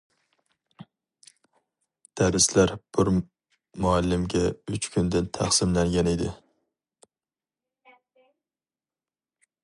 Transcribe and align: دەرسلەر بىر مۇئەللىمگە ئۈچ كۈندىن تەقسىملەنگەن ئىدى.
دەرسلەر 2.21 2.71
بىر 2.97 3.11
مۇئەللىمگە 3.17 4.41
ئۈچ 4.71 4.87
كۈندىن 4.95 5.27
تەقسىملەنگەن 5.39 6.09
ئىدى. 6.13 6.33